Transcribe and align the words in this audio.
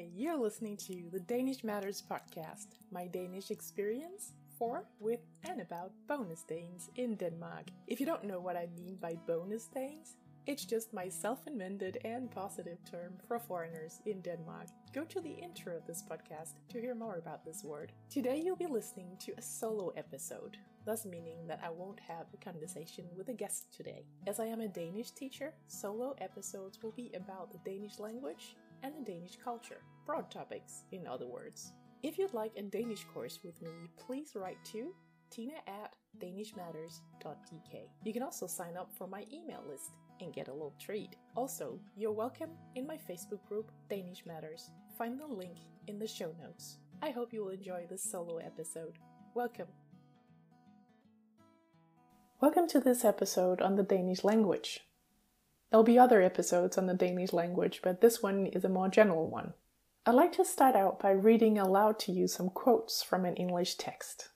You're 0.00 0.38
listening 0.38 0.78
to 0.78 1.10
the 1.12 1.20
Danish 1.20 1.62
Matters 1.62 2.02
podcast, 2.08 2.68
my 2.90 3.06
Danish 3.06 3.50
experience 3.50 4.32
for, 4.58 4.84
with, 4.98 5.20
and 5.44 5.60
about 5.60 5.92
bonus 6.08 6.42
Danes 6.42 6.88
in 6.96 7.16
Denmark. 7.16 7.66
If 7.86 8.00
you 8.00 8.06
don't 8.06 8.24
know 8.24 8.40
what 8.40 8.56
I 8.56 8.68
mean 8.74 8.96
by 9.00 9.18
bonus 9.26 9.66
Danes, 9.66 10.16
it's 10.46 10.64
just 10.64 10.94
my 10.94 11.08
self 11.08 11.46
invented 11.46 11.98
and 12.04 12.30
positive 12.30 12.78
term 12.90 13.12
for 13.28 13.38
foreigners 13.38 14.00
in 14.06 14.22
Denmark. 14.22 14.68
Go 14.94 15.04
to 15.04 15.20
the 15.20 15.34
intro 15.34 15.76
of 15.76 15.86
this 15.86 16.02
podcast 16.02 16.54
to 16.70 16.80
hear 16.80 16.94
more 16.94 17.16
about 17.16 17.44
this 17.44 17.62
word. 17.62 17.92
Today, 18.08 18.40
you'll 18.42 18.56
be 18.56 18.66
listening 18.66 19.18
to 19.20 19.32
a 19.36 19.42
solo 19.42 19.92
episode, 19.96 20.56
thus 20.86 21.04
meaning 21.04 21.46
that 21.46 21.60
I 21.62 21.68
won't 21.68 22.00
have 22.00 22.26
a 22.32 22.42
conversation 22.42 23.04
with 23.16 23.28
a 23.28 23.34
guest 23.34 23.66
today. 23.76 24.06
As 24.26 24.40
I 24.40 24.46
am 24.46 24.62
a 24.62 24.68
Danish 24.68 25.10
teacher, 25.10 25.52
solo 25.68 26.16
episodes 26.22 26.82
will 26.82 26.92
be 26.92 27.12
about 27.14 27.52
the 27.52 27.70
Danish 27.70 27.98
language 27.98 28.56
and 28.82 28.94
the 28.94 29.12
Danish 29.12 29.36
culture. 29.42 29.82
Broad 30.06 30.30
topics, 30.30 30.84
in 30.92 31.06
other 31.06 31.26
words. 31.26 31.72
If 32.02 32.18
you'd 32.18 32.34
like 32.34 32.52
a 32.56 32.62
Danish 32.62 33.04
course 33.12 33.40
with 33.44 33.60
me, 33.62 33.70
please 33.98 34.32
write 34.34 34.62
to 34.72 34.94
tina 35.30 35.54
at 35.66 35.94
danishmatters.dk. 36.18 37.88
You 38.04 38.12
can 38.12 38.22
also 38.22 38.46
sign 38.46 38.76
up 38.76 38.90
for 38.96 39.06
my 39.06 39.24
email 39.32 39.62
list 39.68 39.90
and 40.20 40.34
get 40.34 40.48
a 40.48 40.52
little 40.52 40.74
treat. 40.80 41.16
Also, 41.36 41.78
you're 41.96 42.12
welcome 42.12 42.50
in 42.74 42.86
my 42.86 42.96
Facebook 42.96 43.46
group, 43.48 43.70
Danish 43.88 44.24
Matters. 44.26 44.70
Find 44.98 45.18
the 45.18 45.26
link 45.26 45.56
in 45.86 45.98
the 45.98 46.06
show 46.06 46.34
notes. 46.42 46.78
I 47.02 47.10
hope 47.10 47.32
you 47.32 47.44
will 47.44 47.52
enjoy 47.52 47.86
this 47.88 48.02
solo 48.02 48.38
episode. 48.38 48.98
Welcome. 49.34 49.68
Welcome 52.40 52.68
to 52.68 52.80
this 52.80 53.04
episode 53.04 53.60
on 53.60 53.76
the 53.76 53.82
Danish 53.82 54.24
language. 54.24 54.80
There'll 55.70 55.84
be 55.84 55.98
other 55.98 56.20
episodes 56.20 56.76
on 56.76 56.86
the 56.86 56.94
Danish 56.94 57.32
language, 57.32 57.80
but 57.82 58.00
this 58.00 58.22
one 58.22 58.46
is 58.46 58.64
a 58.64 58.68
more 58.68 58.88
general 58.88 59.28
one. 59.28 59.54
I'd 60.04 60.14
like 60.14 60.32
to 60.32 60.44
start 60.44 60.74
out 60.74 60.98
by 60.98 61.10
reading 61.10 61.58
aloud 61.58 61.98
to 62.00 62.12
you 62.12 62.26
some 62.26 62.50
quotes 62.50 63.02
from 63.02 63.24
an 63.24 63.36
English 63.36 63.76
text. 63.76 64.30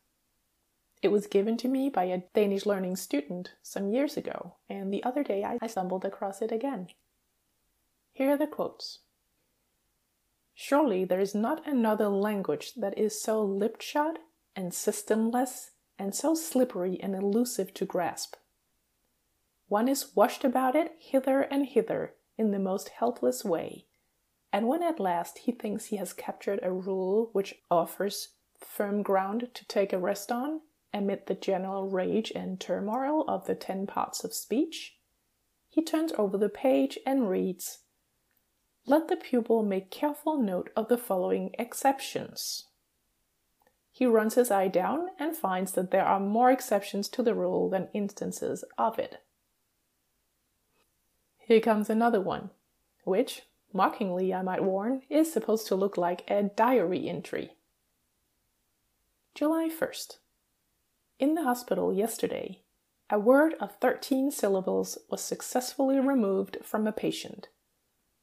It 1.03 1.09
was 1.09 1.27
given 1.27 1.57
to 1.59 1.69
me 1.69 1.89
by 1.89 2.05
a 2.05 2.23
Danish 2.35 2.65
learning 2.65 2.97
student 2.97 3.53
some 3.63 3.89
years 3.89 4.17
ago, 4.17 4.55
and 4.71 4.93
the 4.93 5.03
other 5.03 5.23
day 5.23 5.45
I 5.45 5.67
stumbled 5.67 6.05
across 6.05 6.41
it 6.41 6.53
again. 6.53 6.89
Here 8.13 8.31
are 8.31 8.37
the 8.37 8.47
quotes 8.47 9.01
Surely 10.55 11.05
there 11.05 11.21
is 11.21 11.35
not 11.35 11.67
another 11.67 12.09
language 12.09 12.75
that 12.75 12.97
is 12.97 13.21
so 13.21 13.43
lip 13.43 13.81
shod 13.81 14.21
and 14.55 14.71
systemless 14.71 15.71
and 15.98 16.15
so 16.15 16.35
slippery 16.35 16.98
and 17.03 17.15
elusive 17.15 17.75
to 17.75 17.85
grasp. 17.85 18.37
One 19.69 19.89
is 19.89 20.15
washed 20.15 20.45
about 20.45 20.77
it 20.77 20.95
hither 20.98 21.41
and 21.41 21.67
hither 21.67 22.15
in 22.37 22.51
the 22.51 22.59
most 22.59 22.91
helpless 22.91 23.45
way, 23.45 23.87
and 24.53 24.69
when 24.69 24.83
at 24.83 25.01
last 25.01 25.39
he 25.39 25.53
thinks 25.53 25.87
he 25.87 25.97
has 25.97 26.12
captured 26.12 26.61
a 26.62 26.73
rule 26.73 27.31
which 27.33 27.57
offers 27.70 28.35
firm 28.59 29.03
ground 29.03 29.48
to 29.55 29.67
take 29.67 29.92
a 29.92 29.98
rest 29.98 30.31
on, 30.31 30.61
amid 30.92 31.27
the 31.27 31.35
general 31.35 31.89
rage 31.89 32.31
and 32.35 32.61
turmoil 32.61 33.25
of 33.27 33.47
the 33.47 33.55
ten 33.55 33.87
parts 33.87 34.23
of 34.23 34.33
speech, 34.33 34.97
he 35.69 35.83
turns 35.83 36.12
over 36.17 36.39
the 36.39 36.48
page 36.48 36.98
and 37.05 37.29
reads 37.29 37.81
Let 38.87 39.09
the 39.09 39.17
pupil 39.17 39.65
make 39.65 39.91
careful 39.91 40.41
note 40.41 40.70
of 40.77 40.89
the 40.89 40.98
following 40.98 41.53
exceptions. 41.59 42.67
He 43.91 44.07
runs 44.07 44.35
his 44.35 44.53
eye 44.53 44.69
down 44.69 45.09
and 45.19 45.37
finds 45.37 45.73
that 45.73 45.91
there 45.91 46.05
are 46.05 46.20
more 46.20 46.51
exceptions 46.51 47.09
to 47.09 47.23
the 47.25 47.35
rule 47.35 47.69
than 47.69 47.89
instances 47.92 48.65
of 48.79 49.01
it. 49.01 49.23
Here 51.47 51.61
comes 51.61 51.91
another 51.91 52.23
one, 52.23 52.50
which, 53.05 53.42
mockingly 53.73 54.33
I 54.33 54.41
might 54.41 54.64
warn, 54.64 55.03
is 55.11 55.31
supposed 55.31 55.67
to 55.67 55.75
look 55.75 55.98
like 55.98 56.28
a 56.31 56.45
diary 56.45 57.06
entry. 57.06 57.53
July 59.34 59.69
1st. 59.69 60.19
In 61.19 61.34
the 61.34 61.42
hospital 61.42 61.92
yesterday, 61.92 62.62
a 63.11 63.19
word 63.19 63.55
of 63.61 63.77
13 63.77 64.30
syllables 64.30 64.96
was 65.11 65.23
successfully 65.23 66.01
removed 66.01 66.57
from 66.63 66.86
a 66.86 66.92
patient. 66.92 67.48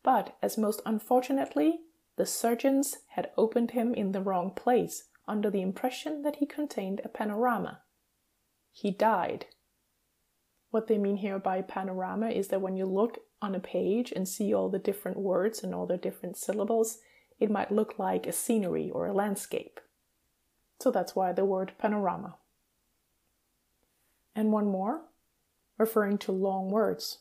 But, 0.01 0.35
as 0.41 0.57
most 0.57 0.81
unfortunately, 0.83 1.81
the 2.15 2.25
surgeons 2.25 2.97
had 3.09 3.29
opened 3.37 3.71
him 3.71 3.93
in 3.93 4.13
the 4.13 4.21
wrong 4.21 4.49
place 4.49 5.09
under 5.27 5.51
the 5.51 5.61
impression 5.61 6.23
that 6.23 6.37
he 6.37 6.47
contained 6.47 7.01
a 7.05 7.09
panorama. 7.09 7.81
He 8.71 8.89
died 8.89 9.45
what 10.71 10.87
they 10.87 10.97
mean 10.97 11.17
here 11.17 11.37
by 11.37 11.61
panorama 11.61 12.29
is 12.29 12.47
that 12.47 12.61
when 12.61 12.75
you 12.75 12.85
look 12.85 13.19
on 13.41 13.53
a 13.53 13.59
page 13.59 14.11
and 14.15 14.27
see 14.27 14.53
all 14.53 14.69
the 14.69 14.79
different 14.79 15.17
words 15.17 15.63
and 15.63 15.75
all 15.75 15.85
the 15.85 15.97
different 15.97 16.37
syllables, 16.37 16.99
it 17.39 17.51
might 17.51 17.71
look 17.71 17.99
like 17.99 18.25
a 18.25 18.31
scenery 18.31 18.89
or 18.89 19.05
a 19.05 19.13
landscape. 19.13 19.79
So 20.79 20.89
that's 20.89 21.15
why 21.15 21.33
the 21.33 21.45
word 21.45 21.73
panorama. 21.77 22.37
And 24.33 24.51
one 24.51 24.67
more, 24.67 25.01
referring 25.77 26.17
to 26.19 26.31
long 26.31 26.69
words. 26.69 27.19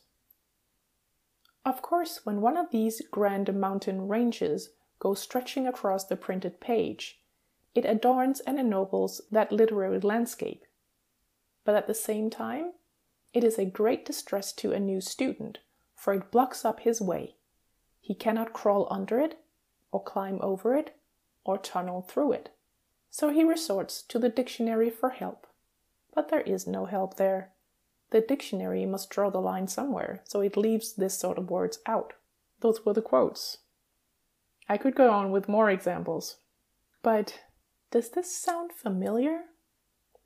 Of 1.65 1.81
course, 1.81 2.21
when 2.23 2.41
one 2.41 2.57
of 2.57 2.71
these 2.71 3.01
grand 3.11 3.53
mountain 3.53 4.07
ranges 4.07 4.69
goes 4.99 5.19
stretching 5.19 5.67
across 5.67 6.05
the 6.05 6.15
printed 6.15 6.59
page, 6.59 7.19
it 7.75 7.85
adorns 7.85 8.39
and 8.41 8.59
ennobles 8.59 9.21
that 9.31 9.51
literary 9.51 9.99
landscape. 9.99 10.63
But 11.65 11.75
at 11.75 11.87
the 11.87 11.93
same 11.93 12.29
time, 12.29 12.71
it 13.33 13.43
is 13.43 13.57
a 13.57 13.65
great 13.65 14.05
distress 14.05 14.51
to 14.53 14.71
a 14.71 14.79
new 14.79 15.01
student, 15.01 15.59
for 15.95 16.13
it 16.13 16.31
blocks 16.31 16.65
up 16.65 16.81
his 16.81 17.01
way. 17.01 17.35
He 17.99 18.13
cannot 18.13 18.53
crawl 18.53 18.87
under 18.89 19.19
it, 19.19 19.39
or 19.91 20.03
climb 20.03 20.39
over 20.41 20.75
it, 20.75 20.95
or 21.43 21.57
tunnel 21.57 22.01
through 22.01 22.33
it. 22.33 22.49
So 23.09 23.29
he 23.29 23.43
resorts 23.43 24.01
to 24.03 24.19
the 24.19 24.29
dictionary 24.29 24.89
for 24.89 25.09
help. 25.09 25.47
But 26.13 26.29
there 26.29 26.41
is 26.41 26.67
no 26.67 26.85
help 26.85 27.17
there. 27.17 27.51
The 28.09 28.21
dictionary 28.21 28.85
must 28.85 29.09
draw 29.09 29.29
the 29.29 29.39
line 29.39 29.67
somewhere, 29.67 30.21
so 30.25 30.41
it 30.41 30.57
leaves 30.57 30.93
this 30.93 31.17
sort 31.17 31.37
of 31.37 31.49
words 31.49 31.79
out. 31.85 32.13
Those 32.59 32.85
were 32.85 32.93
the 32.93 33.01
quotes. 33.01 33.59
I 34.67 34.77
could 34.77 34.95
go 34.95 35.11
on 35.11 35.31
with 35.31 35.49
more 35.49 35.69
examples. 35.69 36.37
But 37.01 37.39
does 37.91 38.09
this 38.09 38.35
sound 38.35 38.71
familiar? 38.71 39.41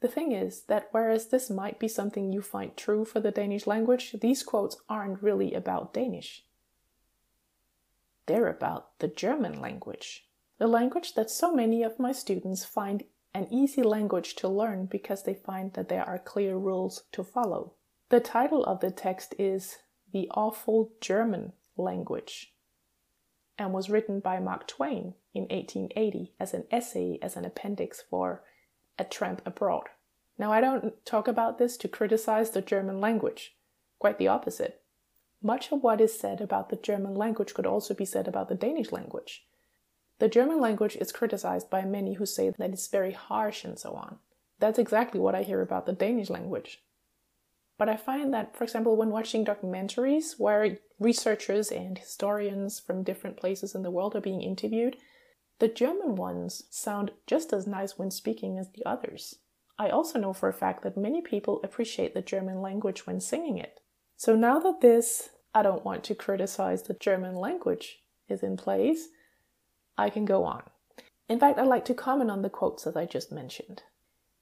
The 0.01 0.07
thing 0.07 0.31
is 0.31 0.63
that 0.63 0.89
whereas 0.91 1.27
this 1.27 1.49
might 1.49 1.79
be 1.79 1.87
something 1.87 2.31
you 2.31 2.41
find 2.41 2.75
true 2.75 3.05
for 3.05 3.19
the 3.19 3.31
Danish 3.31 3.65
language, 3.65 4.15
these 4.21 4.43
quotes 4.43 4.77
aren't 4.89 5.23
really 5.23 5.53
about 5.53 5.93
Danish. 5.93 6.43
They're 8.25 8.49
about 8.49 8.99
the 8.99 9.07
German 9.07 9.61
language. 9.61 10.27
The 10.57 10.67
language 10.67 11.13
that 11.13 11.29
so 11.29 11.53
many 11.53 11.83
of 11.83 11.99
my 11.99 12.11
students 12.11 12.65
find 12.65 13.03
an 13.33 13.47
easy 13.51 13.83
language 13.83 14.35
to 14.35 14.47
learn 14.47 14.85
because 14.85 15.23
they 15.23 15.33
find 15.33 15.73
that 15.73 15.89
there 15.89 16.05
are 16.05 16.17
clear 16.17 16.55
rules 16.55 17.03
to 17.11 17.23
follow. 17.23 17.73
The 18.09 18.19
title 18.19 18.63
of 18.63 18.79
the 18.79 18.91
text 18.91 19.35
is 19.37 19.77
The 20.13 20.29
Awful 20.31 20.91
German 21.01 21.53
Language 21.75 22.53
and 23.57 23.73
was 23.73 23.89
written 23.89 24.19
by 24.19 24.39
Mark 24.39 24.67
Twain 24.67 25.15
in 25.33 25.43
1880 25.43 26.33
as 26.39 26.53
an 26.53 26.65
essay 26.71 27.19
as 27.21 27.35
an 27.35 27.45
appendix 27.45 28.01
for 28.09 28.43
a 28.97 29.03
tramp 29.03 29.41
abroad. 29.45 29.89
Now, 30.37 30.51
I 30.51 30.61
don't 30.61 31.05
talk 31.05 31.27
about 31.27 31.57
this 31.57 31.77
to 31.77 31.87
criticize 31.87 32.51
the 32.51 32.61
German 32.61 32.99
language, 32.99 33.55
quite 33.99 34.17
the 34.17 34.27
opposite. 34.27 34.81
Much 35.41 35.71
of 35.71 35.83
what 35.83 36.01
is 36.01 36.17
said 36.17 36.41
about 36.41 36.69
the 36.69 36.75
German 36.75 37.15
language 37.15 37.53
could 37.53 37.65
also 37.65 37.93
be 37.93 38.05
said 38.05 38.27
about 38.27 38.49
the 38.49 38.55
Danish 38.55 38.91
language. 38.91 39.45
The 40.19 40.27
German 40.27 40.59
language 40.59 40.95
is 40.95 41.11
criticized 41.11 41.69
by 41.69 41.83
many 41.83 42.15
who 42.15 42.25
say 42.25 42.49
that 42.49 42.71
it's 42.71 42.87
very 42.87 43.11
harsh 43.11 43.63
and 43.63 43.77
so 43.77 43.93
on. 43.93 44.17
That's 44.59 44.79
exactly 44.79 45.19
what 45.19 45.35
I 45.35 45.43
hear 45.43 45.61
about 45.61 45.85
the 45.85 45.93
Danish 45.93 46.29
language. 46.29 46.81
But 47.77 47.89
I 47.89 47.97
find 47.97 48.33
that, 48.33 48.55
for 48.55 48.63
example, 48.63 48.95
when 48.95 49.09
watching 49.09 49.43
documentaries 49.43 50.39
where 50.39 50.79
researchers 50.99 51.71
and 51.71 51.97
historians 51.97 52.79
from 52.79 53.03
different 53.03 53.35
places 53.35 53.75
in 53.75 53.83
the 53.83 53.91
world 53.91 54.15
are 54.15 54.21
being 54.21 54.41
interviewed, 54.41 54.95
the 55.59 55.67
German 55.67 56.15
ones 56.15 56.63
sound 56.69 57.11
just 57.27 57.53
as 57.53 57.65
nice 57.65 57.97
when 57.97 58.11
speaking 58.11 58.57
as 58.57 58.69
the 58.71 58.85
others. 58.85 59.35
I 59.77 59.89
also 59.89 60.19
know 60.19 60.33
for 60.33 60.49
a 60.49 60.53
fact 60.53 60.83
that 60.83 60.97
many 60.97 61.21
people 61.21 61.59
appreciate 61.63 62.13
the 62.13 62.21
German 62.21 62.61
language 62.61 63.05
when 63.05 63.19
singing 63.19 63.57
it. 63.57 63.81
So 64.17 64.35
now 64.35 64.59
that 64.59 64.81
this, 64.81 65.29
I 65.53 65.63
don't 65.63 65.85
want 65.85 66.03
to 66.05 66.15
criticize 66.15 66.83
the 66.83 66.93
German 66.93 67.35
language, 67.35 67.99
is 68.27 68.43
in 68.43 68.57
place, 68.57 69.09
I 69.97 70.09
can 70.09 70.25
go 70.25 70.43
on. 70.45 70.63
In 71.27 71.39
fact, 71.39 71.59
I'd 71.59 71.67
like 71.67 71.85
to 71.85 71.93
comment 71.93 72.31
on 72.31 72.41
the 72.41 72.49
quotes 72.49 72.83
that 72.83 72.97
I 72.97 73.05
just 73.05 73.31
mentioned. 73.31 73.83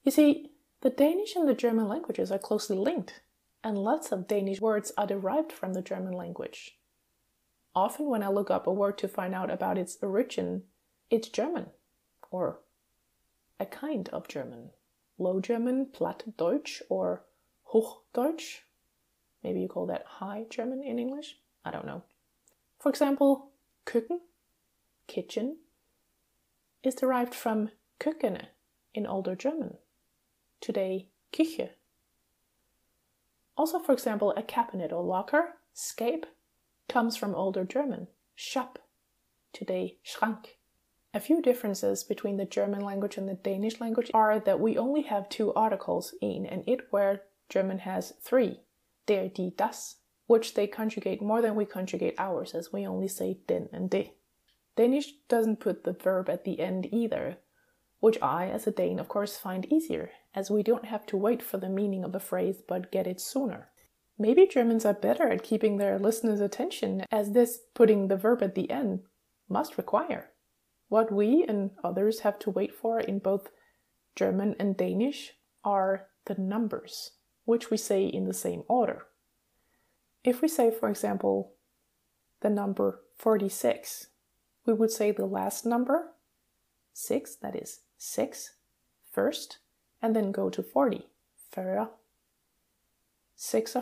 You 0.02 0.10
see, 0.10 0.50
the 0.82 0.90
Danish 0.90 1.34
and 1.34 1.48
the 1.48 1.54
German 1.54 1.88
languages 1.88 2.30
are 2.30 2.38
closely 2.38 2.76
linked, 2.76 3.22
and 3.62 3.78
lots 3.78 4.12
of 4.12 4.28
Danish 4.28 4.60
words 4.60 4.92
are 4.98 5.06
derived 5.06 5.50
from 5.50 5.72
the 5.72 5.82
German 5.82 6.12
language. 6.12 6.78
Often, 7.74 8.08
when 8.08 8.22
I 8.22 8.28
look 8.28 8.50
up 8.50 8.66
a 8.66 8.72
word 8.72 8.98
to 8.98 9.08
find 9.08 9.34
out 9.34 9.50
about 9.50 9.78
its 9.78 9.96
origin, 10.02 10.64
it's 11.14 11.28
German, 11.28 11.66
or 12.32 12.58
a 13.60 13.66
kind 13.66 14.08
of 14.08 14.26
German. 14.26 14.70
Low 15.16 15.40
German, 15.40 15.86
Plattdeutsch, 15.86 16.82
or 16.88 17.22
Hochdeutsch. 17.72 18.62
Maybe 19.44 19.60
you 19.60 19.68
call 19.68 19.86
that 19.86 20.04
High 20.04 20.46
German 20.50 20.82
in 20.82 20.98
English. 20.98 21.36
I 21.64 21.70
don't 21.70 21.86
know. 21.86 22.02
For 22.80 22.88
example, 22.88 23.52
køkken, 23.86 24.18
kitchen, 25.06 25.58
is 26.82 26.96
derived 26.96 27.34
from 27.34 27.70
Kökene 28.00 28.46
in 28.92 29.06
Older 29.06 29.36
German, 29.36 29.74
today 30.60 31.10
Küche. 31.32 31.70
Also, 33.56 33.78
for 33.78 33.92
example, 33.92 34.34
a 34.36 34.42
cabinet 34.42 34.92
or 34.92 35.04
locker, 35.04 35.54
Skab, 35.72 36.26
comes 36.88 37.16
from 37.16 37.36
Older 37.36 37.64
German, 37.64 38.08
Shop, 38.34 38.80
today 39.52 39.98
Schrank. 40.04 40.58
A 41.14 41.20
few 41.20 41.40
differences 41.40 42.02
between 42.02 42.38
the 42.38 42.44
German 42.44 42.80
language 42.80 43.16
and 43.16 43.28
the 43.28 43.34
Danish 43.34 43.80
language 43.80 44.10
are 44.12 44.40
that 44.40 44.58
we 44.58 44.76
only 44.76 45.02
have 45.02 45.28
two 45.28 45.54
articles, 45.54 46.12
in 46.20 46.44
and 46.44 46.64
it, 46.66 46.88
where 46.90 47.22
German 47.48 47.78
has 47.78 48.14
three, 48.20 48.62
der, 49.06 49.28
die, 49.28 49.52
das, 49.56 49.98
which 50.26 50.54
they 50.54 50.66
conjugate 50.66 51.22
more 51.22 51.40
than 51.40 51.54
we 51.54 51.66
conjugate 51.66 52.16
ours, 52.18 52.52
as 52.52 52.72
we 52.72 52.84
only 52.84 53.06
say 53.06 53.38
den 53.46 53.68
and 53.72 53.88
de. 53.90 54.12
Danish 54.74 55.12
doesn't 55.28 55.60
put 55.60 55.84
the 55.84 55.92
verb 55.92 56.28
at 56.28 56.44
the 56.44 56.58
end 56.58 56.88
either, 56.92 57.38
which 58.00 58.20
I, 58.20 58.48
as 58.48 58.66
a 58.66 58.72
Dane, 58.72 58.98
of 58.98 59.06
course 59.06 59.36
find 59.36 59.72
easier, 59.72 60.10
as 60.34 60.50
we 60.50 60.64
don't 60.64 60.86
have 60.86 61.06
to 61.06 61.16
wait 61.16 61.44
for 61.44 61.58
the 61.58 61.68
meaning 61.68 62.02
of 62.02 62.16
a 62.16 62.20
phrase 62.20 62.60
but 62.66 62.90
get 62.90 63.06
it 63.06 63.20
sooner. 63.20 63.68
Maybe 64.18 64.48
Germans 64.48 64.84
are 64.84 64.92
better 64.92 65.28
at 65.28 65.44
keeping 65.44 65.76
their 65.76 65.96
listeners' 65.96 66.40
attention, 66.40 67.04
as 67.12 67.30
this 67.30 67.60
putting 67.72 68.08
the 68.08 68.16
verb 68.16 68.42
at 68.42 68.56
the 68.56 68.68
end 68.68 69.04
must 69.48 69.78
require. 69.78 70.32
What 70.94 71.10
we 71.10 71.44
and 71.48 71.72
others 71.82 72.20
have 72.20 72.38
to 72.38 72.50
wait 72.50 72.72
for 72.72 73.00
in 73.00 73.18
both 73.18 73.48
German 74.14 74.54
and 74.60 74.76
Danish 74.76 75.32
are 75.64 76.06
the 76.26 76.36
numbers, 76.36 77.14
which 77.44 77.68
we 77.68 77.76
say 77.76 78.06
in 78.06 78.26
the 78.26 78.32
same 78.32 78.62
order. 78.68 79.06
If 80.22 80.40
we 80.40 80.46
say, 80.46 80.70
for 80.70 80.88
example, 80.88 81.54
the 82.42 82.48
number 82.48 83.00
46, 83.18 84.06
we 84.66 84.72
would 84.72 84.92
say 84.92 85.10
the 85.10 85.26
last 85.26 85.66
number, 85.66 86.12
6, 86.92 87.34
that 87.42 87.56
is 87.56 87.80
6, 87.98 88.52
first, 89.10 89.58
and 90.00 90.14
then 90.14 90.30
go 90.30 90.48
to 90.48 90.62
40, 90.62 91.08
40. 91.50 91.90
46. 93.36 93.76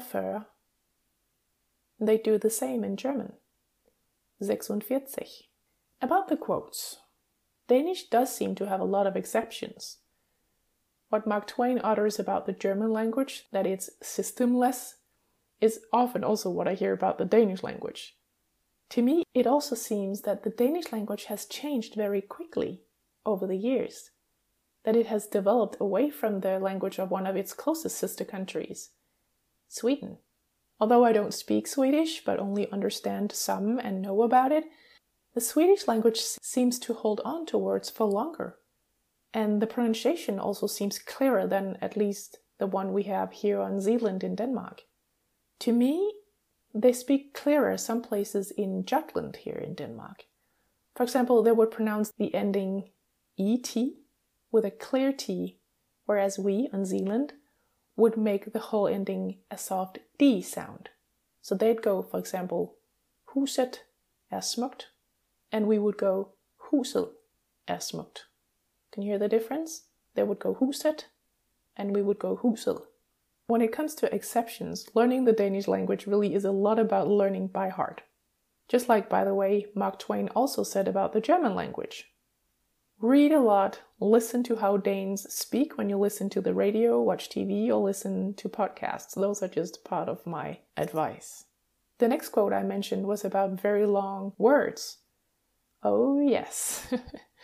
They 2.00 2.16
do 2.16 2.38
the 2.38 2.48
same 2.48 2.82
in 2.82 2.96
German. 2.96 3.34
46. 4.38 5.42
About 6.00 6.28
the 6.28 6.38
quotes. 6.38 7.01
Danish 7.68 8.08
does 8.08 8.34
seem 8.34 8.54
to 8.56 8.66
have 8.66 8.80
a 8.80 8.84
lot 8.84 9.06
of 9.06 9.16
exceptions. 9.16 9.98
What 11.08 11.26
Mark 11.26 11.46
Twain 11.46 11.80
utters 11.84 12.18
about 12.18 12.46
the 12.46 12.52
German 12.52 12.92
language, 12.92 13.46
that 13.52 13.66
it's 13.66 13.90
systemless, 14.02 14.94
is 15.60 15.80
often 15.92 16.24
also 16.24 16.50
what 16.50 16.66
I 16.66 16.74
hear 16.74 16.92
about 16.92 17.18
the 17.18 17.24
Danish 17.24 17.62
language. 17.62 18.16
To 18.90 19.02
me, 19.02 19.24
it 19.32 19.46
also 19.46 19.74
seems 19.74 20.22
that 20.22 20.42
the 20.42 20.50
Danish 20.50 20.92
language 20.92 21.24
has 21.24 21.46
changed 21.46 21.94
very 21.94 22.20
quickly 22.20 22.82
over 23.24 23.46
the 23.46 23.56
years, 23.56 24.10
that 24.84 24.96
it 24.96 25.06
has 25.06 25.26
developed 25.26 25.76
away 25.80 26.10
from 26.10 26.40
the 26.40 26.58
language 26.58 26.98
of 26.98 27.10
one 27.10 27.26
of 27.26 27.36
its 27.36 27.52
closest 27.52 27.96
sister 27.96 28.24
countries, 28.24 28.90
Sweden. 29.68 30.18
Although 30.80 31.04
I 31.04 31.12
don't 31.12 31.32
speak 31.32 31.68
Swedish 31.68 32.24
but 32.24 32.40
only 32.40 32.70
understand 32.72 33.32
some 33.32 33.78
and 33.78 34.02
know 34.02 34.22
about 34.22 34.50
it, 34.50 34.64
the 35.34 35.40
Swedish 35.40 35.88
language 35.88 36.20
seems 36.20 36.78
to 36.80 36.94
hold 36.94 37.20
on 37.24 37.46
to 37.46 37.58
words 37.58 37.88
for 37.88 38.06
longer. 38.06 38.58
And 39.32 39.62
the 39.62 39.66
pronunciation 39.66 40.38
also 40.38 40.66
seems 40.66 40.98
clearer 40.98 41.46
than 41.46 41.78
at 41.80 41.96
least 41.96 42.38
the 42.58 42.66
one 42.66 42.92
we 42.92 43.04
have 43.04 43.32
here 43.32 43.60
on 43.60 43.80
Zealand 43.80 44.22
in 44.22 44.34
Denmark. 44.34 44.82
To 45.60 45.72
me, 45.72 46.12
they 46.74 46.92
speak 46.92 47.34
clearer 47.34 47.76
some 47.78 48.02
places 48.02 48.50
in 48.50 48.84
Jutland 48.84 49.36
here 49.36 49.56
in 49.56 49.74
Denmark. 49.74 50.24
For 50.94 51.02
example, 51.02 51.42
they 51.42 51.52
would 51.52 51.70
pronounce 51.70 52.12
the 52.18 52.34
ending 52.34 52.90
et 53.38 53.76
with 54.50 54.64
a 54.64 54.70
clear 54.70 55.12
t, 55.12 55.58
whereas 56.04 56.38
we 56.38 56.68
on 56.72 56.84
Zealand 56.84 57.32
would 57.96 58.16
make 58.16 58.52
the 58.52 58.58
whole 58.58 58.86
ending 58.86 59.38
a 59.50 59.56
soft 59.56 59.98
d 60.18 60.42
sound. 60.42 60.90
So 61.40 61.54
they'd 61.54 61.82
go, 61.82 62.02
for 62.02 62.18
example, 62.18 62.76
huset 63.34 63.78
er 64.30 64.40
smukt, 64.40 64.86
and 65.52 65.66
we 65.68 65.78
would 65.78 65.96
go 65.96 66.30
husel 66.70 67.12
er. 67.70 67.78
Can 68.90 69.02
you 69.02 69.10
hear 69.10 69.18
the 69.18 69.28
difference? 69.28 69.84
They 70.14 70.22
would 70.22 70.38
go 70.38 70.54
huset, 70.54 71.04
and 71.76 71.94
we 71.94 72.02
would 72.02 72.18
go 72.18 72.36
husel. 72.36 72.86
When 73.46 73.60
it 73.60 73.72
comes 73.72 73.94
to 73.96 74.14
exceptions, 74.14 74.88
learning 74.94 75.24
the 75.24 75.32
Danish 75.32 75.68
language 75.68 76.06
really 76.06 76.34
is 76.34 76.44
a 76.44 76.52
lot 76.52 76.78
about 76.78 77.08
learning 77.08 77.48
by 77.48 77.68
heart. 77.68 78.02
Just 78.68 78.88
like, 78.88 79.08
by 79.08 79.24
the 79.24 79.34
way, 79.34 79.66
Mark 79.74 79.98
Twain 79.98 80.28
also 80.30 80.62
said 80.62 80.88
about 80.88 81.12
the 81.12 81.20
German 81.20 81.54
language. 81.54 82.12
Read 82.98 83.32
a 83.32 83.40
lot, 83.40 83.80
listen 83.98 84.42
to 84.44 84.56
how 84.56 84.76
Danes 84.76 85.30
speak 85.32 85.76
when 85.76 85.90
you 85.90 85.98
listen 85.98 86.30
to 86.30 86.40
the 86.40 86.54
radio, 86.54 87.02
watch 87.02 87.28
TV, 87.28 87.66
or 87.68 87.82
listen 87.82 88.32
to 88.34 88.48
podcasts. 88.48 89.14
Those 89.14 89.42
are 89.42 89.48
just 89.48 89.84
part 89.84 90.08
of 90.08 90.24
my 90.24 90.60
advice. 90.76 91.46
The 91.98 92.08
next 92.08 92.28
quote 92.28 92.52
I 92.52 92.62
mentioned 92.62 93.06
was 93.06 93.24
about 93.24 93.60
very 93.60 93.86
long 93.86 94.32
words. 94.38 94.98
Oh, 95.82 96.20
yes. 96.20 96.92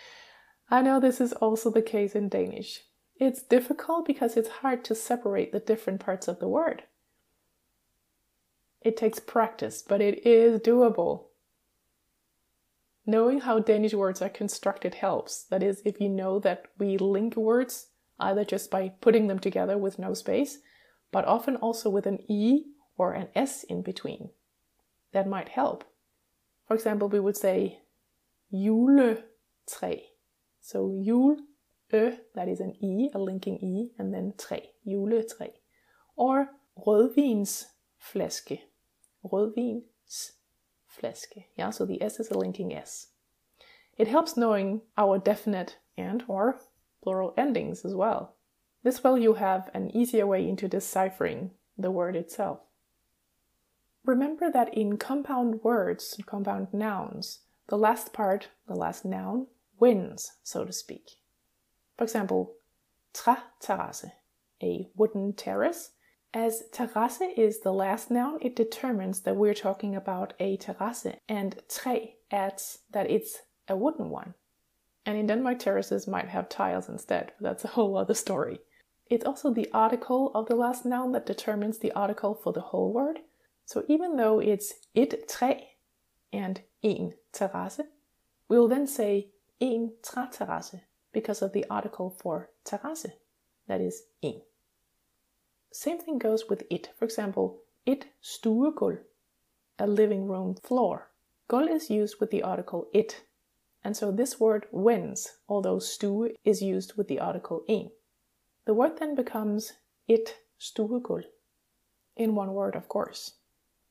I 0.71 0.83
know 0.83 1.01
this 1.01 1.21
is 1.21 1.33
also 1.35 1.71
the 1.71 1.83
case 1.83 2.15
in 2.15 2.29
Danish. 2.29 2.83
It's 3.17 3.43
difficult 3.43 4.07
because 4.07 4.37
it's 4.37 4.49
hard 4.49 4.85
to 4.85 4.95
separate 4.95 5.51
the 5.51 5.61
different 5.61 6.01
parts 6.01 6.29
of 6.29 6.39
the 6.39 6.49
word. 6.49 6.85
It 8.81 8.97
takes 8.97 9.19
practice, 9.19 9.83
but 9.83 10.01
it 10.01 10.25
is 10.25 10.61
doable. 10.61 11.25
Knowing 13.05 13.41
how 13.41 13.59
Danish 13.59 13.95
words 13.95 14.23
are 14.23 14.29
constructed 14.29 14.97
helps. 14.97 15.43
That 15.45 15.63
is, 15.63 15.83
if 15.85 16.01
you 16.01 16.09
know 16.09 16.39
that 16.41 16.67
we 16.79 16.97
link 16.97 17.37
words 17.37 17.89
either 18.21 18.45
just 18.45 18.71
by 18.71 18.91
putting 19.01 19.27
them 19.27 19.39
together 19.39 19.79
with 19.79 19.99
no 19.99 20.15
space, 20.15 20.59
but 21.11 21.25
often 21.25 21.57
also 21.57 21.89
with 21.89 22.07
an 22.07 22.19
E 22.29 22.65
or 22.97 23.13
an 23.13 23.29
S 23.35 23.65
in 23.65 23.83
between. 23.83 24.31
That 25.13 25.29
might 25.29 25.49
help. 25.49 25.85
For 26.67 26.75
example, 26.75 27.09
we 27.09 27.21
would 27.21 27.37
say 27.37 27.81
juletræ. 28.53 30.03
So 30.61 30.93
jul 30.93 31.39
Ø, 31.93 32.17
that 32.35 32.49
is 32.49 32.61
an 32.61 32.75
E, 32.83 33.11
a 33.15 33.19
linking 33.19 33.65
E, 33.65 33.95
and 33.99 34.13
then 34.13 34.35
træ, 34.37 34.61
juletræ. 34.87 35.53
Or 36.17 36.49
rødvinsflaske, 36.77 38.63
rødvinsflaske. 39.25 41.47
Yeah, 41.57 41.71
so 41.71 41.87
the 41.87 42.03
S 42.03 42.21
is 42.21 42.31
a 42.31 42.39
linking 42.39 42.73
S. 42.73 43.09
It 43.97 44.09
helps 44.09 44.37
knowing 44.37 44.83
our 44.97 45.19
definite 45.19 45.79
and 45.97 46.25
or 46.29 46.61
plural 47.03 47.33
endings 47.37 47.85
as 47.85 47.95
well. 47.95 48.37
This 48.85 49.03
way 49.03 49.21
you 49.21 49.35
have 49.35 49.71
an 49.75 49.91
easier 49.97 50.27
way 50.27 50.47
into 50.47 50.69
deciphering 50.69 51.51
the 51.77 51.91
word 51.91 52.15
itself. 52.17 52.61
Remember 54.05 54.51
that 54.51 54.73
in 54.75 54.99
compound 54.99 55.65
words, 55.65 56.21
compound 56.27 56.73
nouns, 56.73 57.41
the 57.69 57.79
last 57.79 58.13
part, 58.13 58.49
the 58.67 58.75
last 58.75 59.05
noun, 59.05 59.47
wins, 59.79 60.33
so 60.43 60.65
to 60.65 60.73
speak. 60.73 61.11
For 61.97 62.05
example, 62.05 62.55
træterrasse, 63.15 64.13
a 64.63 64.89
wooden 64.97 65.33
terrace. 65.35 65.93
As 66.35 66.65
terrasse 66.73 67.33
is 67.37 67.61
the 67.61 67.73
last 67.73 68.11
noun, 68.11 68.39
it 68.41 68.57
determines 68.57 69.21
that 69.21 69.37
we're 69.37 69.55
talking 69.55 69.95
about 69.95 70.33
a 70.41 70.57
terrasse, 70.57 71.19
and 71.29 71.57
træ 71.69 72.15
adds 72.31 72.79
that 72.93 73.11
it's 73.11 73.39
a 73.69 73.77
wooden 73.77 74.11
one. 74.11 74.35
And 75.07 75.17
in 75.17 75.27
Denmark, 75.27 75.59
terraces 75.59 76.07
might 76.07 76.29
have 76.29 76.49
tiles 76.49 76.89
instead, 76.89 77.33
but 77.39 77.49
that's 77.49 77.65
a 77.65 77.69
whole 77.69 77.97
other 77.97 78.15
story. 78.15 78.61
It's 79.07 79.25
also 79.25 79.53
the 79.53 79.71
article 79.73 80.31
of 80.35 80.47
the 80.47 80.55
last 80.55 80.85
noun 80.85 81.13
that 81.13 81.25
determines 81.25 81.79
the 81.79 81.93
article 81.93 82.35
for 82.35 82.53
the 82.53 82.61
whole 82.61 82.93
word. 82.93 83.21
So 83.65 83.85
even 83.89 84.17
though 84.17 84.39
it's 84.39 84.75
et 84.95 85.29
træ 85.29 85.61
and 86.33 86.61
en 86.83 87.15
terrasse, 87.33 87.83
we'll 88.49 88.69
then 88.69 88.87
say 88.87 89.29
en 89.61 89.93
træterrasse 90.03 90.81
because 91.13 91.43
of 91.43 91.53
the 91.53 91.65
article 91.71 92.11
for 92.11 92.51
terrasse, 92.65 93.13
that 93.67 93.81
is 93.81 94.05
en. 94.23 94.43
Same 95.73 95.99
thing 95.99 96.19
goes 96.19 96.49
with 96.49 96.65
it. 96.71 96.91
For 96.99 97.05
example, 97.05 97.61
it 97.85 98.07
stuegulv, 98.23 98.99
a 99.79 99.87
living 99.87 100.27
room 100.27 100.55
floor. 100.55 101.11
Gulv 101.49 101.71
is 101.71 101.91
used 101.91 102.21
with 102.21 102.31
the 102.31 102.43
article 102.43 102.89
it, 102.93 103.25
and 103.83 103.97
so 103.97 104.11
this 104.11 104.41
word 104.41 104.67
wins, 104.71 105.39
although 105.49 105.79
stue 105.79 106.35
is 106.45 106.63
used 106.63 106.97
with 106.97 107.09
the 107.09 107.21
article 107.21 107.65
en. 107.69 107.91
The 108.67 108.75
word 108.75 108.99
then 108.99 109.15
becomes 109.15 109.75
it 110.07 110.37
stuegulv, 110.61 111.25
in 112.17 112.35
one 112.35 112.53
word, 112.53 112.75
of 112.75 112.89
course. 112.89 113.38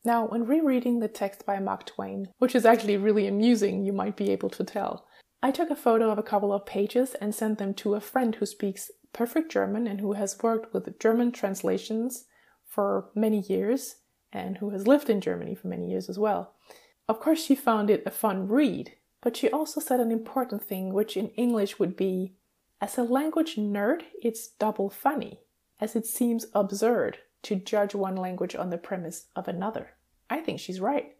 Now, 0.07 0.25
when 0.25 0.45
rereading 0.45 1.01
the 1.01 1.09
text 1.09 1.45
by 1.45 1.59
Mark 1.59 1.85
Twain, 1.85 2.29
which 2.37 2.55
is 2.55 2.65
actually 2.65 2.95
really 2.95 3.27
amusing, 3.27 3.83
you 3.83 3.91
might 3.91 4.15
be 4.15 4.31
able 4.31 4.49
to 4.51 4.63
tell, 4.63 5.05
I 5.43 5.51
took 5.51 5.69
a 5.69 5.75
photo 5.75 6.09
of 6.09 6.17
a 6.17 6.23
couple 6.23 6.53
of 6.53 6.65
pages 6.65 7.13
and 7.15 7.35
sent 7.35 7.57
them 7.57 7.73
to 7.73 7.93
a 7.93 7.99
friend 7.99 8.33
who 8.33 8.45
speaks 8.45 8.89
perfect 9.11 9.51
German 9.51 9.85
and 9.85 9.99
who 9.99 10.13
has 10.13 10.41
worked 10.41 10.73
with 10.73 10.97
German 10.97 11.33
translations 11.33 12.23
for 12.63 13.09
many 13.15 13.41
years 13.41 13.97
and 14.31 14.59
who 14.59 14.69
has 14.69 14.87
lived 14.87 15.09
in 15.09 15.19
Germany 15.19 15.55
for 15.55 15.67
many 15.67 15.89
years 15.89 16.07
as 16.07 16.17
well. 16.17 16.53
Of 17.09 17.19
course, 17.19 17.43
she 17.43 17.53
found 17.53 17.89
it 17.89 18.03
a 18.05 18.09
fun 18.09 18.47
read, 18.47 18.93
But 19.19 19.35
she 19.35 19.49
also 19.49 19.81
said 19.81 19.99
an 19.99 20.13
important 20.13 20.63
thing, 20.63 20.93
which 20.93 21.17
in 21.17 21.31
English 21.31 21.79
would 21.79 21.97
be 21.97 22.33
as 22.79 22.97
a 22.97 23.03
language 23.03 23.57
nerd, 23.57 24.03
it's 24.23 24.47
double 24.47 24.89
funny, 24.89 25.41
as 25.81 25.97
it 25.97 26.05
seems 26.05 26.45
absurd 26.53 27.17
to 27.43 27.55
judge 27.55 27.93
one 27.93 28.15
language 28.15 28.55
on 28.55 28.69
the 28.69 28.77
premise 28.77 29.25
of 29.35 29.49
another. 29.49 29.96
I 30.29 30.39
think 30.39 30.59
she's 30.59 30.79
right. 30.79 31.15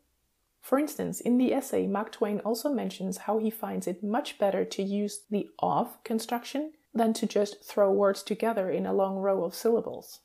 For 0.61 0.77
instance, 0.77 1.21
in 1.21 1.37
the 1.37 1.53
essay, 1.53 1.87
Mark 1.87 2.11
Twain 2.11 2.39
also 2.41 2.69
mentions 2.69 3.19
how 3.19 3.37
he 3.37 3.49
finds 3.49 3.87
it 3.87 4.03
much 4.03 4.37
better 4.37 4.65
to 4.65 4.83
use 4.83 5.21
the 5.29 5.49
of 5.59 6.03
construction 6.03 6.73
than 6.93 7.13
to 7.13 7.25
just 7.25 7.63
throw 7.63 7.91
words 7.91 8.21
together 8.23 8.69
in 8.69 8.85
a 8.85 8.93
long 8.93 9.17
row 9.17 9.43
of 9.43 9.55
syllables. 9.55 10.19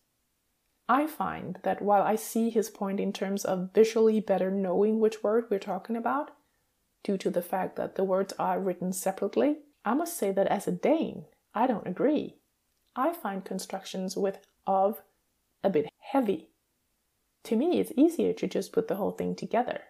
I 0.89 1.07
find 1.07 1.59
that 1.63 1.81
while 1.81 2.03
I 2.03 2.17
see 2.17 2.51
his 2.51 2.71
point 2.71 2.99
in 2.99 3.13
terms 3.13 3.45
of 3.45 3.73
visually 3.73 4.21
better 4.21 4.51
knowing 4.51 4.99
which 4.99 5.23
word 5.23 5.47
we're 5.49 5.61
talking 5.61 5.97
about, 5.97 6.33
due 7.05 7.17
to 7.19 7.31
the 7.31 7.43
fact 7.43 7.77
that 7.77 7.95
the 7.95 8.05
words 8.05 8.33
are 8.39 8.61
written 8.61 8.93
separately, 8.93 9.59
I 9.85 9.95
must 9.95 10.17
say 10.17 10.33
that 10.33 10.49
as 10.49 10.67
a 10.67 10.73
Dane, 10.73 11.27
I 11.55 11.67
don't 11.67 11.87
agree. 11.87 12.37
I 12.97 13.13
find 13.13 13.45
constructions 13.45 14.17
with 14.17 14.39
of 14.67 15.03
a 15.65 15.71
bit 15.71 15.89
heavy. 15.99 16.52
To 17.45 17.57
me, 17.57 17.81
it's 17.81 17.93
easier 17.97 18.33
to 18.35 18.47
just 18.47 18.73
put 18.73 18.89
the 18.89 18.97
whole 18.97 19.11
thing 19.11 19.35
together. 19.35 19.81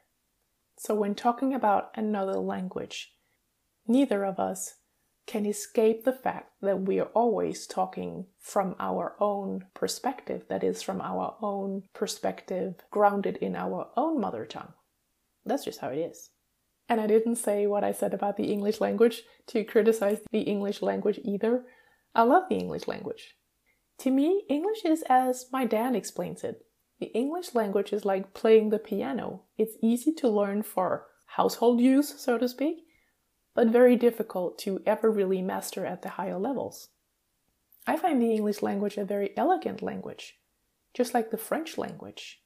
So, 0.79 0.95
when 0.95 1.15
talking 1.15 1.55
about 1.55 1.91
another 1.95 2.39
language, 2.39 3.13
neither 3.87 4.25
of 4.25 4.39
us 4.39 4.77
can 5.27 5.47
escape 5.47 6.05
the 6.05 6.13
fact 6.13 6.53
that 6.61 6.83
we 6.83 6.99
are 6.99 7.11
always 7.15 7.67
talking 7.67 8.27
from 8.41 8.75
our 8.81 9.15
own 9.21 9.67
perspective, 9.75 10.45
that 10.49 10.65
is, 10.65 10.83
from 10.83 11.01
our 11.01 11.37
own 11.41 11.85
perspective 11.93 12.75
grounded 12.91 13.37
in 13.37 13.55
our 13.55 13.89
own 13.97 14.21
mother 14.21 14.45
tongue. 14.45 14.73
That's 15.45 15.65
just 15.65 15.81
how 15.81 15.89
it 15.89 15.99
is. 15.99 16.31
And 16.89 17.01
I 17.01 17.07
didn't 17.07 17.37
say 17.37 17.67
what 17.67 17.85
I 17.85 17.93
said 17.93 18.13
about 18.13 18.37
the 18.37 18.53
English 18.53 18.81
language 18.81 19.23
to 19.49 19.65
criticize 19.65 20.21
the 20.31 20.41
English 20.41 20.83
language 20.83 21.21
either. 21.25 21.65
I 22.15 22.23
love 22.23 22.45
the 22.49 22.57
English 22.57 22.89
language. 22.89 23.35
To 23.99 24.11
me, 24.11 24.45
English 24.49 24.85
is 24.85 25.05
as 25.09 25.47
my 25.53 25.65
dad 25.65 25.95
explains 25.95 26.43
it. 26.43 26.67
The 27.03 27.19
English 27.19 27.57
language 27.57 27.93
is 27.93 28.05
like 28.05 28.33
playing 28.33 28.71
the 28.71 28.79
piano. 28.79 29.43
It's 29.59 29.77
easy 29.83 30.13
to 30.13 30.29
learn 30.29 30.63
for 30.63 31.09
household 31.35 31.81
use, 31.81 32.15
so 32.21 32.39
to 32.39 32.49
speak, 32.49 32.85
but 33.57 33.67
very 33.67 33.97
difficult 33.97 34.57
to 34.61 34.81
ever 34.87 35.11
really 35.11 35.43
master 35.43 35.85
at 35.85 36.03
the 36.03 36.11
higher 36.11 36.39
levels. 36.39 36.91
I 37.89 37.97
find 37.97 38.23
the 38.23 38.31
English 38.31 38.63
language 38.63 38.97
a 38.99 39.05
very 39.05 39.37
elegant 39.37 39.83
language, 39.83 40.39
just 40.95 41.13
like 41.13 41.33
the 41.33 41.37
French 41.37 41.77
language. 41.77 42.41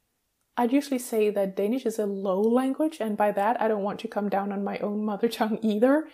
I'd 0.57 0.73
usually 0.73 1.01
say 1.01 1.29
that 1.29 1.55
Danish 1.55 1.85
is 1.85 1.99
a 1.99 2.07
low 2.07 2.41
language, 2.41 2.97
and 2.99 3.15
by 3.15 3.33
that 3.33 3.61
I 3.61 3.69
don't 3.69 3.85
want 3.85 4.01
to 4.01 4.09
come 4.09 4.31
down 4.31 4.53
on 4.53 4.65
my 4.65 4.79
own 4.79 5.05
mother 5.05 5.29
tongue 5.29 5.59
either, 5.63 6.09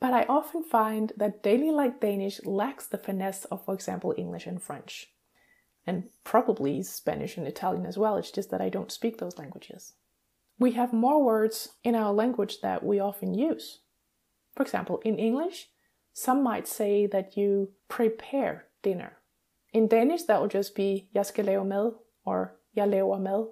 but 0.00 0.12
I 0.12 0.24
often 0.24 0.64
find 0.64 1.12
that 1.16 1.44
daily 1.44 1.70
like 1.70 2.00
Danish 2.00 2.44
lacks 2.44 2.88
the 2.88 2.98
finesse 2.98 3.44
of, 3.44 3.64
for 3.64 3.72
example, 3.72 4.16
English 4.18 4.48
and 4.48 4.60
French. 4.60 5.13
And 5.86 6.04
probably 6.24 6.82
Spanish 6.82 7.36
and 7.36 7.46
Italian 7.46 7.86
as 7.86 7.98
well, 7.98 8.16
it's 8.16 8.30
just 8.30 8.50
that 8.50 8.60
I 8.60 8.68
don't 8.68 8.92
speak 8.92 9.18
those 9.18 9.38
languages. 9.38 9.92
We 10.58 10.72
have 10.72 10.92
more 10.92 11.22
words 11.22 11.70
in 11.82 11.94
our 11.94 12.12
language 12.12 12.60
that 12.60 12.84
we 12.84 13.00
often 13.00 13.34
use. 13.34 13.80
For 14.54 14.62
example, 14.62 15.00
in 15.04 15.18
English, 15.18 15.68
some 16.12 16.42
might 16.42 16.68
say 16.68 17.06
that 17.06 17.36
you 17.36 17.72
prepare 17.88 18.66
dinner. 18.82 19.18
In 19.72 19.88
Danish, 19.88 20.22
that 20.22 20.40
would 20.40 20.52
just 20.52 20.74
be 20.74 21.08
jeg 21.12 21.26
skal 21.26 21.96
or 22.24 22.56
jeg 22.74 22.88
laver. 22.88 23.48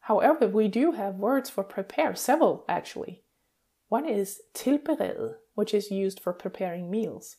However, 0.00 0.46
we 0.46 0.68
do 0.68 0.92
have 0.92 1.14
words 1.14 1.48
for 1.48 1.64
prepare, 1.64 2.14
several 2.14 2.64
actually. 2.68 3.22
One 3.88 4.06
is 4.06 4.42
tilberede, 4.54 5.36
which 5.54 5.72
is 5.72 5.90
used 5.90 6.20
for 6.20 6.32
preparing 6.32 6.90
meals. 6.90 7.36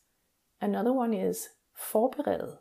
Another 0.61 0.93
one 0.93 1.13
is 1.13 1.49
forberede, 1.75 2.57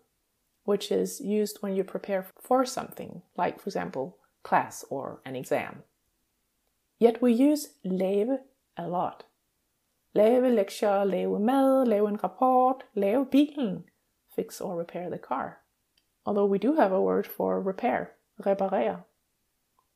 which 0.65 0.91
is 0.91 1.21
used 1.21 1.59
when 1.61 1.75
you 1.75 1.85
prepare 1.85 2.27
for 2.41 2.65
something, 2.65 3.23
like, 3.37 3.61
for 3.61 3.69
example, 3.69 4.19
class 4.43 4.85
or 4.91 5.21
an 5.25 5.37
exam. 5.37 5.83
Yet 6.99 7.21
we 7.21 7.33
use 7.33 7.75
lave 7.85 8.39
a 8.77 8.87
lot. 8.89 9.25
Lave 10.15 10.45
lektier, 10.45 11.05
lave 11.05 11.41
mad, 11.41 11.89
lave 11.89 12.07
en 12.07 12.17
rapport, 12.17 12.85
lave 12.95 13.31
bilen, 13.31 13.85
fix 14.35 14.61
or 14.61 14.77
repair 14.77 15.11
the 15.11 15.19
car. 15.19 15.59
Although 16.25 16.47
we 16.47 16.59
do 16.59 16.77
have 16.77 16.93
a 16.93 17.03
word 17.03 17.27
for 17.27 17.61
repair, 17.61 18.13
reparere. 18.39 19.05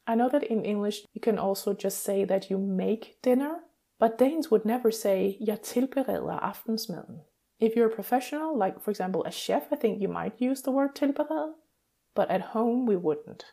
I 0.06 0.14
know 0.14 0.28
that 0.28 0.44
in 0.44 0.64
English 0.64 1.04
you 1.12 1.20
can 1.20 1.38
also 1.38 1.75
just 1.75 2.02
say 2.02 2.25
that 2.25 2.50
you 2.50 2.58
make 2.58 3.20
dinner, 3.23 3.61
but 3.99 4.18
Danes 4.18 4.50
would 4.50 4.64
never 4.64 4.90
say 4.90 5.37
jeg 5.40 5.62
tilbereder 5.62 6.38
aftensmaden. 6.42 7.20
If 7.58 7.75
you're 7.75 7.86
a 7.86 7.94
professional, 7.94 8.56
like 8.56 8.82
for 8.82 8.90
example 8.90 9.25
a 9.25 9.30
chef, 9.30 9.72
I 9.72 9.76
think 9.76 10.00
you 10.00 10.08
might 10.08 10.40
use 10.40 10.62
the 10.62 10.70
word 10.70 10.94
tilberede, 10.94 11.54
but 12.14 12.30
at 12.30 12.52
home 12.52 12.84
we 12.84 12.96
wouldn't. 12.96 13.46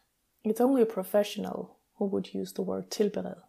It's 0.43 0.59
only 0.59 0.81
a 0.81 0.85
professional 0.85 1.77
who 1.95 2.05
would 2.05 2.33
use 2.33 2.51
the 2.51 2.61
word 2.61 2.91
tilberede. 2.91 3.41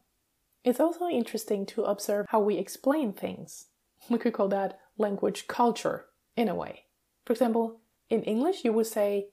It's 0.63 0.79
also 0.79 1.09
interesting 1.09 1.67
to 1.67 1.83
observe 1.83 2.27
how 2.29 2.41
we 2.41 2.57
explain 2.57 3.13
things. 3.13 3.67
We 4.09 4.19
could 4.19 4.33
call 4.33 4.49
that 4.49 4.79
language 4.97 5.49
culture 5.49 6.07
in 6.37 6.49
a 6.49 6.55
way. 6.55 6.85
For 7.25 7.33
example, 7.33 7.81
in 8.09 8.23
English 8.23 8.65
you 8.65 8.73
would 8.73 8.87
say, 8.87 9.31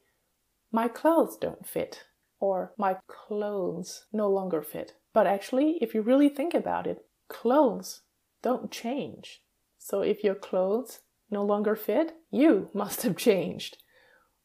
my 0.72 0.88
clothes 0.88 1.38
don't 1.38 1.68
fit 1.68 2.06
or 2.40 2.74
my 2.78 2.98
clothes 3.08 4.06
no 4.12 4.28
longer 4.28 4.64
fit. 4.64 4.94
But 5.14 5.28
actually, 5.28 5.78
if 5.82 5.94
you 5.94 6.02
really 6.02 6.30
think 6.30 6.54
about 6.56 6.88
it, 6.88 7.06
clothes 7.28 8.02
don't 8.42 8.72
change. 8.72 9.44
So 9.78 10.02
if 10.02 10.24
your 10.24 10.36
clothes 10.36 11.02
no 11.32 11.44
longer 11.44 11.76
fit, 11.76 12.14
you 12.30 12.70
must 12.74 13.04
have 13.04 13.18
changed, 13.18 13.78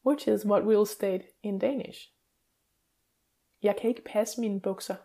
which 0.03 0.27
is 0.27 0.45
what 0.45 0.65
we'll 0.65 0.85
state 0.85 1.33
in 1.43 1.59
Danish. 1.59 2.11
Jeg 3.61 3.75
kan 3.77 3.89
ikke 3.89 4.03
passe 4.03 4.41
mine 4.41 4.61
bukser. 4.61 4.95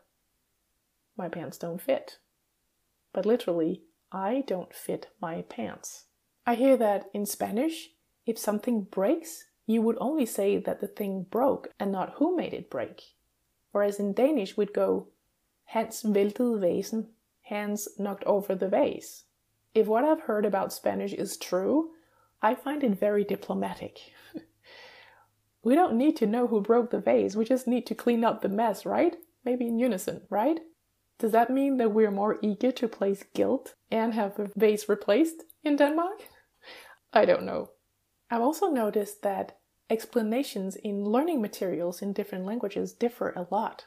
My 1.16 1.28
pants 1.28 1.58
don't 1.58 1.80
fit. 1.80 2.18
But 3.12 3.26
literally, 3.26 3.82
I 4.12 4.42
don't 4.48 4.74
fit 4.74 5.08
my 5.20 5.42
pants. 5.42 6.06
I 6.46 6.54
hear 6.54 6.76
that 6.76 7.04
in 7.14 7.26
Spanish, 7.26 7.90
if 8.26 8.38
something 8.38 8.84
breaks, 8.84 9.44
you 9.66 9.82
would 9.82 9.96
only 10.00 10.26
say 10.26 10.58
that 10.58 10.80
the 10.80 10.86
thing 10.86 11.26
broke 11.30 11.68
and 11.78 11.92
not 11.92 12.14
who 12.18 12.36
made 12.36 12.54
it 12.54 12.70
break. 12.70 13.02
Whereas 13.72 13.98
in 13.98 14.12
Danish 14.12 14.56
we'd 14.56 14.74
go, 14.74 15.08
Hans 15.64 16.02
væltede 16.02 16.60
vasen, 16.60 17.06
Hans 17.42 17.88
knocked 17.98 18.24
over 18.24 18.54
the 18.54 18.68
vase. 18.68 19.24
If 19.74 19.86
what 19.86 20.04
I've 20.04 20.22
heard 20.22 20.44
about 20.44 20.72
Spanish 20.72 21.12
is 21.12 21.36
true, 21.36 21.90
I 22.42 22.54
find 22.54 22.84
it 22.84 22.98
very 22.98 23.24
diplomatic. 23.24 24.12
we 25.64 25.74
don't 25.74 25.96
need 25.96 26.16
to 26.16 26.26
know 26.26 26.46
who 26.46 26.60
broke 26.60 26.90
the 26.90 27.00
vase, 27.00 27.36
we 27.36 27.44
just 27.44 27.66
need 27.66 27.86
to 27.86 27.94
clean 27.94 28.24
up 28.24 28.42
the 28.42 28.48
mess, 28.48 28.84
right? 28.84 29.16
Maybe 29.44 29.66
in 29.66 29.78
unison, 29.78 30.22
right? 30.28 30.60
Does 31.18 31.32
that 31.32 31.50
mean 31.50 31.76
that 31.76 31.92
we're 31.92 32.10
more 32.10 32.38
eager 32.42 32.72
to 32.72 32.88
place 32.88 33.24
guilt 33.34 33.74
and 33.90 34.12
have 34.14 34.36
the 34.36 34.50
vase 34.56 34.88
replaced 34.88 35.44
in 35.62 35.76
Denmark? 35.76 36.28
I 37.12 37.24
don't 37.24 37.44
know. 37.44 37.70
I've 38.30 38.40
also 38.40 38.68
noticed 38.68 39.22
that 39.22 39.58
explanations 39.88 40.76
in 40.76 41.04
learning 41.04 41.40
materials 41.40 42.02
in 42.02 42.12
different 42.12 42.44
languages 42.44 42.92
differ 42.92 43.30
a 43.36 43.46
lot. 43.50 43.86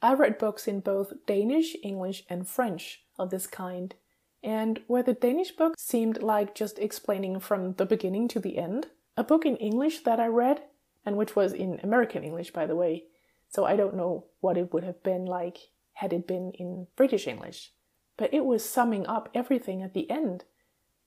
I've 0.00 0.18
read 0.18 0.38
books 0.38 0.66
in 0.66 0.80
both 0.80 1.12
Danish, 1.26 1.76
English, 1.84 2.24
and 2.28 2.48
French 2.48 3.04
of 3.18 3.30
this 3.30 3.46
kind, 3.46 3.94
and 4.42 4.80
where 4.86 5.02
the 5.02 5.14
Danish 5.14 5.52
book 5.52 5.74
seemed 5.78 6.22
like 6.22 6.54
just 6.54 6.78
explaining 6.78 7.40
from 7.40 7.74
the 7.74 7.86
beginning 7.86 8.28
to 8.28 8.40
the 8.40 8.58
end, 8.58 8.88
a 9.16 9.24
book 9.24 9.44
in 9.44 9.56
English 9.56 10.00
that 10.00 10.20
I 10.20 10.26
read, 10.26 10.62
and 11.04 11.16
which 11.16 11.36
was 11.36 11.52
in 11.52 11.80
American 11.82 12.24
English, 12.24 12.52
by 12.52 12.66
the 12.66 12.76
way, 12.76 13.04
so 13.48 13.64
I 13.64 13.76
don't 13.76 13.96
know 13.96 14.26
what 14.40 14.56
it 14.56 14.72
would 14.72 14.84
have 14.84 15.02
been 15.02 15.26
like 15.26 15.58
had 15.94 16.12
it 16.12 16.26
been 16.26 16.52
in 16.52 16.86
British 16.96 17.26
English, 17.26 17.72
but 18.16 18.32
it 18.32 18.44
was 18.44 18.68
summing 18.68 19.06
up 19.06 19.28
everything 19.34 19.82
at 19.82 19.94
the 19.94 20.10
end 20.10 20.44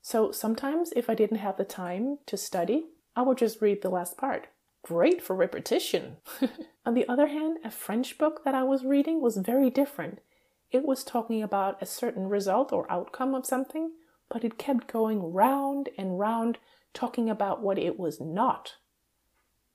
so 0.06 0.30
sometimes, 0.30 0.92
if 0.94 1.10
I 1.10 1.16
didn't 1.16 1.38
have 1.38 1.56
the 1.56 1.64
time 1.64 2.18
to 2.26 2.36
study, 2.36 2.84
I 3.16 3.22
would 3.22 3.38
just 3.38 3.60
read 3.60 3.82
the 3.82 3.88
last 3.88 4.16
part. 4.16 4.46
Great 4.84 5.20
for 5.20 5.34
repetition! 5.34 6.18
On 6.86 6.94
the 6.94 7.08
other 7.08 7.26
hand, 7.26 7.58
a 7.64 7.72
French 7.72 8.16
book 8.16 8.44
that 8.44 8.54
I 8.54 8.62
was 8.62 8.84
reading 8.84 9.20
was 9.20 9.36
very 9.36 9.68
different. 9.68 10.20
It 10.70 10.84
was 10.84 11.04
talking 11.04 11.42
about 11.42 11.80
a 11.80 11.86
certain 11.86 12.28
result 12.28 12.72
or 12.72 12.90
outcome 12.90 13.34
of 13.34 13.46
something, 13.46 13.92
but 14.28 14.44
it 14.44 14.58
kept 14.58 14.92
going 14.92 15.32
round 15.32 15.88
and 15.96 16.18
round, 16.18 16.58
talking 16.92 17.30
about 17.30 17.62
what 17.62 17.78
it 17.78 17.98
was 17.98 18.20
not. 18.20 18.74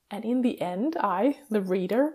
And 0.09 0.25
in 0.25 0.41
the 0.41 0.61
end, 0.61 0.97
I, 0.99 1.37
the 1.49 1.61
reader, 1.61 2.13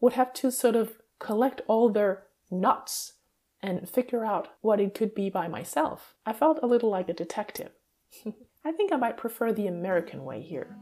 would 0.00 0.12
have 0.12 0.32
to 0.34 0.50
sort 0.50 0.76
of 0.76 0.94
collect 1.18 1.60
all 1.66 1.88
their 1.88 2.24
nots 2.50 3.14
and 3.60 3.88
figure 3.88 4.24
out 4.24 4.48
what 4.60 4.80
it 4.80 4.94
could 4.94 5.14
be 5.14 5.30
by 5.30 5.48
myself. 5.48 6.14
I 6.26 6.32
felt 6.32 6.58
a 6.62 6.66
little 6.66 6.90
like 6.90 7.08
a 7.08 7.14
detective. 7.14 7.70
I 8.64 8.72
think 8.72 8.92
I 8.92 8.96
might 8.96 9.16
prefer 9.16 9.52
the 9.52 9.66
American 9.66 10.24
way 10.24 10.40
here. 10.40 10.76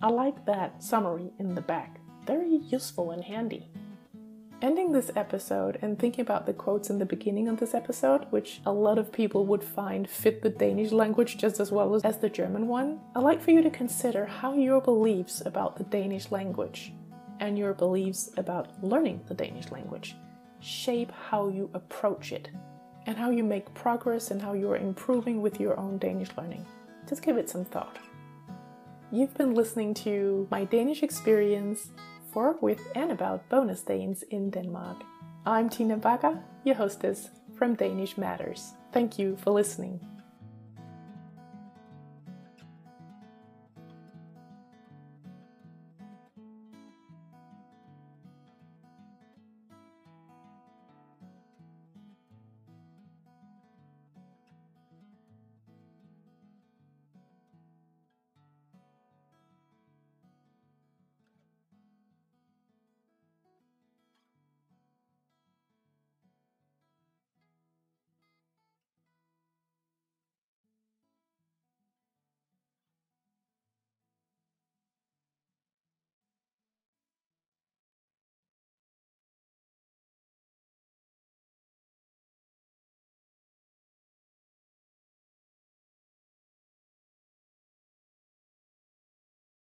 I 0.00 0.08
like 0.08 0.46
that 0.46 0.82
summary 0.82 1.32
in 1.38 1.54
the 1.54 1.60
back, 1.60 2.00
very 2.26 2.56
useful 2.56 3.12
and 3.12 3.22
handy. 3.22 3.70
Ending 4.62 4.92
this 4.92 5.10
episode 5.16 5.76
and 5.82 5.98
thinking 5.98 6.22
about 6.22 6.46
the 6.46 6.52
quotes 6.52 6.88
in 6.88 7.00
the 7.00 7.04
beginning 7.04 7.48
of 7.48 7.58
this 7.58 7.74
episode, 7.74 8.26
which 8.30 8.60
a 8.64 8.70
lot 8.70 8.96
of 8.96 9.10
people 9.10 9.44
would 9.44 9.64
find 9.64 10.08
fit 10.08 10.40
the 10.40 10.50
Danish 10.50 10.92
language 10.92 11.36
just 11.36 11.58
as 11.58 11.72
well 11.72 11.96
as, 11.96 12.18
the 12.18 12.30
German 12.30 12.68
one, 12.68 13.00
I'd 13.16 13.24
like 13.24 13.42
for 13.42 13.50
you 13.50 13.60
to 13.60 13.70
consider 13.70 14.24
how 14.24 14.54
your 14.54 14.80
beliefs 14.80 15.42
about 15.44 15.74
the 15.74 15.82
Danish 15.82 16.30
language 16.30 16.92
and 17.40 17.58
your 17.58 17.74
beliefs 17.74 18.30
about 18.36 18.68
learning 18.84 19.22
the 19.26 19.34
Danish 19.34 19.68
language 19.72 20.14
shape 20.60 21.10
how 21.10 21.48
you 21.48 21.68
approach 21.74 22.30
it 22.30 22.48
and 23.06 23.18
how 23.18 23.30
you 23.30 23.42
make 23.42 23.74
progress 23.74 24.30
and 24.30 24.40
how 24.40 24.52
you 24.52 24.70
are 24.70 24.76
improving 24.76 25.42
with 25.42 25.58
your 25.58 25.76
own 25.76 25.98
Danish 25.98 26.28
learning. 26.38 26.64
Just 27.08 27.22
give 27.22 27.36
it 27.36 27.50
some 27.50 27.64
thought. 27.64 27.98
You've 29.10 29.34
been 29.34 29.54
listening 29.54 29.92
to 29.94 30.46
my 30.52 30.64
Danish 30.64 31.02
experience 31.02 31.90
for, 32.32 32.56
with, 32.60 32.80
and 32.94 33.12
about 33.12 33.48
bonus 33.48 33.82
Danes 33.82 34.22
in 34.24 34.50
Denmark. 34.50 35.04
I'm 35.44 35.68
Tina 35.68 35.98
Bakker, 35.98 36.40
your 36.64 36.76
hostess 36.76 37.30
from 37.54 37.74
Danish 37.74 38.16
Matters. 38.16 38.72
Thank 38.92 39.18
you 39.18 39.36
for 39.36 39.50
listening. 39.50 40.00